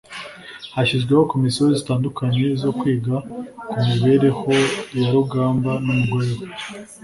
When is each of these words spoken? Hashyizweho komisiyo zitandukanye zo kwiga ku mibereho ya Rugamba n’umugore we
Hashyizweho 0.75 1.23
komisiyo 1.31 1.65
zitandukanye 1.79 2.43
zo 2.61 2.71
kwiga 2.79 3.15
ku 3.69 3.77
mibereho 3.87 4.49
ya 4.99 5.07
Rugamba 5.13 5.71
n’umugore 5.83 6.31
we 6.37 6.45